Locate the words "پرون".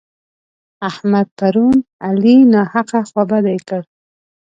1.37-1.75